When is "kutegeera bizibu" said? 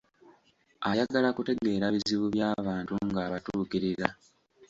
1.35-2.25